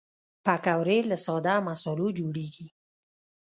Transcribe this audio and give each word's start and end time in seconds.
پکورې 0.45 0.97
له 1.09 1.17
ساده 1.25 1.55
مصالحو 1.67 2.15
جوړېږي 2.17 2.67